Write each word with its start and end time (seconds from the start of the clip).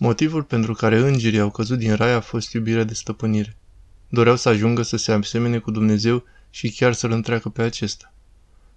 Motivul 0.00 0.42
pentru 0.42 0.72
care 0.74 0.98
îngerii 0.98 1.38
au 1.38 1.50
căzut 1.50 1.78
din 1.78 1.94
rai 1.94 2.12
a 2.12 2.20
fost 2.20 2.52
iubirea 2.52 2.84
de 2.84 2.94
stăpânire. 2.94 3.56
Doreau 4.08 4.36
să 4.36 4.48
ajungă 4.48 4.82
să 4.82 4.96
se 4.96 5.12
asemene 5.12 5.58
cu 5.58 5.70
Dumnezeu 5.70 6.24
și 6.50 6.70
chiar 6.70 6.92
să-L 6.92 7.10
întreacă 7.10 7.48
pe 7.48 7.62
acesta. 7.62 8.12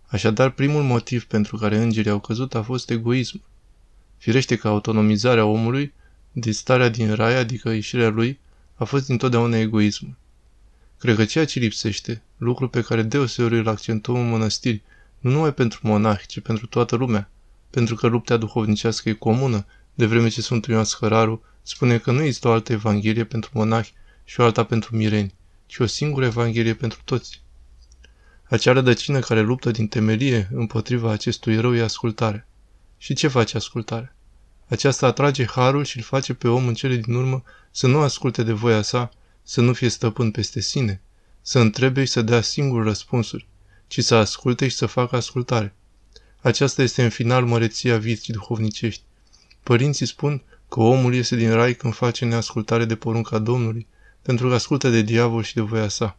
Așadar, 0.06 0.50
primul 0.50 0.84
motiv 0.84 1.26
pentru 1.26 1.58
care 1.58 1.78
îngerii 1.78 2.12
au 2.12 2.20
căzut 2.20 2.56
a 2.56 2.62
fost 2.62 2.90
egoism. 2.90 3.42
Firește 4.18 4.56
că 4.56 4.68
autonomizarea 4.68 5.46
omului, 5.46 5.94
din 6.32 6.54
starea 6.54 6.90
din 6.90 7.14
rai, 7.14 7.36
adică 7.36 7.70
ieșirea 7.70 8.10
lui, 8.10 8.40
a 8.76 8.84
fost 8.84 9.06
dintotdeauna 9.06 9.58
egoism. 9.58 10.18
Cred 10.98 11.16
că 11.16 11.26
ceea 11.26 11.46
ce 11.46 11.60
lipsește, 11.60 12.22
lucru 12.38 12.70
pe 12.70 12.82
care 12.82 13.02
deoseori 13.02 13.58
îl 13.58 13.68
accentuăm 13.68 14.20
în 14.20 14.30
mănăstiri, 14.30 14.82
nu 15.20 15.32
numai 15.32 15.54
pentru 15.54 15.80
monahi, 15.84 16.26
ci 16.26 16.40
pentru 16.40 16.68
toată 16.68 16.96
lumea, 16.96 17.30
pentru 17.70 17.96
că 17.96 18.08
lupta 18.08 18.38
duhovnicească 18.38 19.10
e 19.10 19.14
comună, 19.14 19.66
de 19.94 20.06
vreme 20.06 20.30
ce 20.30 20.42
Sfântul 20.42 20.74
Ioan 20.74 20.84
Scăraru 20.84 21.44
spune 21.62 21.98
că 21.98 22.12
nu 22.12 22.22
există 22.22 22.48
o 22.48 22.52
altă 22.52 22.72
evanghelie 22.72 23.24
pentru 23.24 23.50
monahi 23.54 23.94
și 24.24 24.40
o 24.40 24.44
alta 24.44 24.64
pentru 24.64 24.96
mireni, 24.96 25.34
ci 25.66 25.78
o 25.78 25.86
singură 25.86 26.26
evanghelie 26.26 26.74
pentru 26.74 27.00
toți. 27.06 27.42
Acea 28.44 28.72
rădăcină 28.72 29.20
care 29.20 29.42
luptă 29.42 29.72
din 29.72 29.88
temelie 29.88 30.50
împotriva 30.54 31.12
acestui 31.12 31.60
rău 31.60 31.76
e 31.76 31.82
ascultare. 31.82 32.48
Și 32.98 33.14
ce 33.14 33.28
face 33.28 33.58
ascultare? 33.58 34.16
Aceasta 34.68 35.08
atrage 35.08 35.46
harul 35.46 35.84
și 35.84 35.98
îl 35.98 36.04
face 36.04 36.34
pe 36.34 36.48
om 36.48 36.68
în 36.68 36.74
cele 36.74 36.96
din 36.96 37.14
urmă 37.14 37.44
să 37.72 37.88
nu 37.88 38.00
asculte 38.00 38.44
de 38.44 38.52
voia 38.52 38.82
sa, 38.82 39.12
să 39.44 39.62
nu 39.62 39.74
fie 39.74 39.88
stăpân 39.88 40.32
peste 40.32 40.60
sine, 40.62 41.02
să 41.42 41.60
întrebe 41.60 42.04
și 42.04 42.12
să 42.12 42.22
dea 42.22 42.42
singur 42.42 42.84
răspunsuri, 42.84 43.48
ci 43.88 44.04
să 44.04 44.16
asculte 44.16 44.68
și 44.68 44.76
să 44.76 44.86
facă 44.86 45.16
ascultare. 45.16 45.76
Aceasta 46.42 46.82
este 46.82 47.04
în 47.04 47.10
final 47.10 47.46
măreția 47.46 47.98
vieții 47.98 48.34
duhovnicești. 48.34 49.04
Părinții 49.64 50.06
spun 50.06 50.44
că 50.70 50.80
omul 50.80 51.14
iese 51.14 51.36
din 51.36 51.54
rai 51.54 51.74
când 51.74 51.94
face 51.94 52.26
neascultare 52.26 52.86
de 52.86 52.96
porunca 52.96 53.40
Domnului, 53.40 53.88
pentru 54.22 54.48
că 54.48 54.54
ascultă 54.54 54.90
de 54.90 55.02
diavol 55.02 55.44
și 55.44 55.54
de 55.54 55.62
voia 55.62 55.88
sa. 55.88 56.18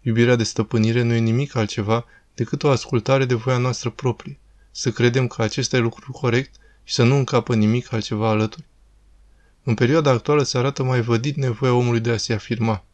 Iubirea 0.00 0.36
de 0.36 0.42
stăpânire 0.42 1.02
nu 1.02 1.14
e 1.14 1.18
nimic 1.18 1.54
altceva 1.54 2.04
decât 2.34 2.62
o 2.62 2.70
ascultare 2.70 3.24
de 3.24 3.34
voia 3.34 3.58
noastră 3.58 3.90
proprie, 3.90 4.38
să 4.70 4.90
credem 4.90 5.26
că 5.26 5.42
acesta 5.42 5.76
e 5.76 5.80
lucrul 5.80 6.14
corect 6.14 6.54
și 6.84 6.94
să 6.94 7.02
nu 7.02 7.16
încapă 7.16 7.54
nimic 7.54 7.92
altceva 7.92 8.28
alături. 8.28 8.64
În 9.62 9.74
perioada 9.74 10.10
actuală 10.10 10.42
se 10.42 10.58
arată 10.58 10.82
mai 10.82 11.00
vădit 11.00 11.36
nevoia 11.36 11.72
omului 11.72 12.00
de 12.00 12.10
a 12.10 12.16
se 12.16 12.32
afirma. 12.32 12.84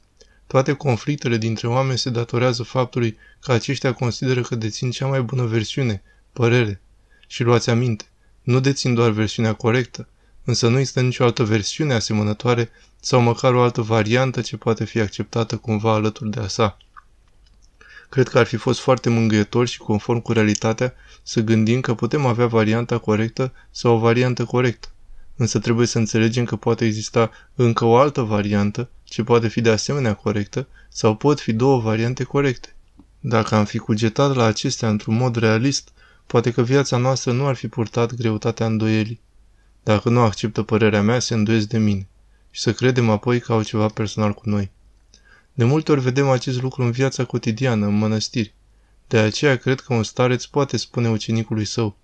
Toate 0.46 0.72
conflictele 0.72 1.36
dintre 1.36 1.68
oameni 1.68 1.98
se 1.98 2.10
datorează 2.10 2.62
faptului 2.62 3.16
că 3.40 3.52
aceștia 3.52 3.92
consideră 3.92 4.40
că 4.40 4.54
dețin 4.54 4.90
cea 4.90 5.06
mai 5.06 5.22
bună 5.22 5.44
versiune, 5.44 6.02
părere. 6.32 6.80
Și 7.26 7.42
luați 7.42 7.70
aminte, 7.70 8.04
nu 8.46 8.60
dețin 8.60 8.94
doar 8.94 9.10
versiunea 9.10 9.52
corectă, 9.52 10.08
însă 10.44 10.68
nu 10.68 10.78
există 10.78 11.00
nicio 11.00 11.24
altă 11.24 11.44
versiune 11.44 11.94
asemănătoare 11.94 12.70
sau 13.00 13.20
măcar 13.20 13.54
o 13.54 13.62
altă 13.62 13.80
variantă 13.82 14.40
ce 14.40 14.56
poate 14.56 14.84
fi 14.84 15.00
acceptată 15.00 15.56
cumva 15.56 15.92
alături 15.92 16.30
de 16.30 16.40
a 16.40 16.46
sa. 16.46 16.76
Cred 18.08 18.28
că 18.28 18.38
ar 18.38 18.46
fi 18.46 18.56
fost 18.56 18.80
foarte 18.80 19.08
mângâietor 19.08 19.66
și 19.66 19.78
conform 19.78 20.20
cu 20.20 20.32
realitatea 20.32 20.94
să 21.22 21.40
gândim 21.40 21.80
că 21.80 21.94
putem 21.94 22.26
avea 22.26 22.46
varianta 22.46 22.98
corectă 22.98 23.52
sau 23.70 23.94
o 23.94 23.98
variantă 23.98 24.44
corectă. 24.44 24.88
Însă 25.36 25.58
trebuie 25.58 25.86
să 25.86 25.98
înțelegem 25.98 26.44
că 26.44 26.56
poate 26.56 26.84
exista 26.84 27.30
încă 27.54 27.84
o 27.84 27.96
altă 27.96 28.20
variantă 28.20 28.88
ce 29.04 29.22
poate 29.22 29.48
fi 29.48 29.60
de 29.60 29.70
asemenea 29.70 30.14
corectă 30.14 30.66
sau 30.88 31.14
pot 31.14 31.40
fi 31.40 31.52
două 31.52 31.80
variante 31.80 32.24
corecte. 32.24 32.74
Dacă 33.20 33.54
am 33.54 33.64
fi 33.64 33.78
cugetat 33.78 34.34
la 34.34 34.44
acestea 34.44 34.88
într-un 34.88 35.16
mod 35.16 35.36
realist, 35.36 35.90
poate 36.26 36.50
că 36.50 36.62
viața 36.62 36.96
noastră 36.96 37.32
nu 37.32 37.46
ar 37.46 37.54
fi 37.54 37.68
purtat 37.68 38.14
greutatea 38.14 38.66
îndoielii. 38.66 39.20
Dacă 39.82 40.08
nu 40.08 40.20
acceptă 40.20 40.62
părerea 40.62 41.02
mea, 41.02 41.18
se 41.18 41.34
îndoiesc 41.34 41.68
de 41.68 41.78
mine 41.78 42.08
și 42.50 42.60
să 42.60 42.72
credem 42.72 43.10
apoi 43.10 43.40
că 43.40 43.52
au 43.52 43.62
ceva 43.62 43.86
personal 43.86 44.32
cu 44.32 44.48
noi. 44.48 44.70
De 45.54 45.64
multe 45.64 45.92
ori 45.92 46.00
vedem 46.00 46.28
acest 46.28 46.62
lucru 46.62 46.82
în 46.82 46.90
viața 46.90 47.24
cotidiană, 47.24 47.86
în 47.86 47.98
mănăstiri. 47.98 48.54
De 49.06 49.18
aceea 49.18 49.56
cred 49.56 49.80
că 49.80 49.94
un 49.94 50.02
stareț 50.02 50.44
poate 50.44 50.76
spune 50.76 51.08
ucenicului 51.08 51.64
său, 51.64 51.96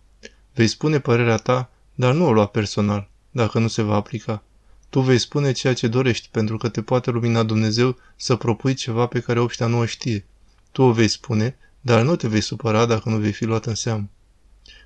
vei 0.54 0.66
spune 0.66 1.00
părerea 1.00 1.36
ta, 1.36 1.70
dar 1.94 2.14
nu 2.14 2.26
o 2.26 2.32
lua 2.32 2.46
personal, 2.46 3.08
dacă 3.30 3.58
nu 3.58 3.68
se 3.68 3.82
va 3.82 3.94
aplica. 3.94 4.42
Tu 4.88 5.00
vei 5.00 5.18
spune 5.18 5.52
ceea 5.52 5.74
ce 5.74 5.88
dorești, 5.88 6.28
pentru 6.30 6.56
că 6.56 6.68
te 6.68 6.82
poate 6.82 7.10
lumina 7.10 7.42
Dumnezeu 7.42 7.98
să 8.16 8.36
propui 8.36 8.74
ceva 8.74 9.06
pe 9.06 9.20
care 9.20 9.40
obștea 9.40 9.66
nu 9.66 9.78
o 9.78 9.86
știe. 9.86 10.26
Tu 10.72 10.82
o 10.82 10.92
vei 10.92 11.08
spune, 11.08 11.56
dar 11.84 12.02
nu 12.02 12.16
te 12.16 12.28
vei 12.28 12.40
supăra 12.40 12.86
dacă 12.86 13.08
nu 13.08 13.16
vei 13.16 13.32
fi 13.32 13.44
luat 13.44 13.66
în 13.66 13.74
seamă. 13.74 14.08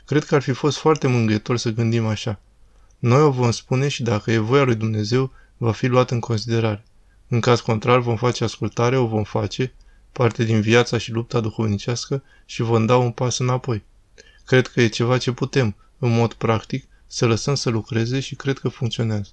Cred 0.05 0.25
că 0.25 0.35
ar 0.35 0.43
fi 0.43 0.53
fost 0.53 0.79
foarte 0.79 1.07
mângâietor 1.07 1.57
să 1.57 1.71
gândim 1.71 2.07
așa. 2.07 2.41
Noi 2.99 3.21
o 3.21 3.31
vom 3.31 3.51
spune 3.51 3.89
și 3.89 4.03
dacă 4.03 4.31
e 4.31 4.39
voia 4.39 4.63
lui 4.63 4.75
Dumnezeu, 4.75 5.33
va 5.57 5.73
fi 5.73 5.87
luat 5.87 6.11
în 6.11 6.21
considerare. 6.21 6.85
În 7.29 7.41
caz 7.41 7.61
contrar, 7.61 7.99
vom 7.99 8.17
face 8.17 8.45
ascultare, 8.45 8.97
o 8.97 9.07
vom 9.07 9.25
face, 9.25 9.73
parte 10.13 10.45
din 10.45 10.61
viața 10.61 10.99
și 10.99 11.13
lupta 11.13 11.41
duhovnicească 11.41 12.23
și 12.45 12.63
vom 12.63 12.87
da 12.87 12.97
un 12.97 13.11
pas 13.11 13.39
înapoi. 13.39 13.85
Cred 14.45 14.67
că 14.67 14.81
e 14.81 14.89
ceva 14.89 15.19
ce 15.19 15.33
putem, 15.33 15.77
în 15.99 16.15
mod 16.15 16.33
practic, 16.33 16.87
să 17.07 17.27
lăsăm 17.27 17.55
să 17.55 17.71
lucreze 17.71 18.21
și 18.21 18.35
cred 18.35 18.59
că 18.59 18.69
funcționează. 18.69 19.31